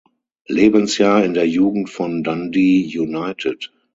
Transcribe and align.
Lebensjahr 0.49 1.23
in 1.23 1.35
der 1.35 1.47
Jugend 1.47 1.91
von 1.91 2.23
Dundee 2.23 2.91
United. 2.97 3.71